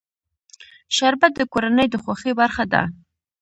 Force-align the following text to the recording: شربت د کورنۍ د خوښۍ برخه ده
شربت 0.95 1.31
د 1.35 1.41
کورنۍ 1.53 1.87
د 1.91 1.95
خوښۍ 2.03 2.31
برخه 2.39 2.63
ده 2.73 2.81